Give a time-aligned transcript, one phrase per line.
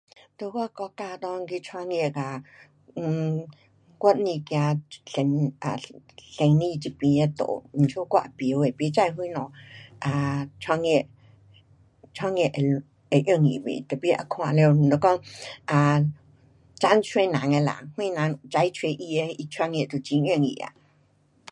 [0.37, 2.43] 在我国家内去创业哒
[2.95, 3.41] ，um
[4.01, 4.43] 我不走生意，
[5.05, 5.79] 生 um
[6.17, 9.51] 生意这边的路，因此我也不会，不知什么
[10.01, 11.07] um 创业，
[12.15, 15.11] 创业会，会容易吗？tapi 也看了如果
[15.67, 16.01] um
[16.81, 20.73] 财找人的啦，谁人财找他的他创业就很容易啊。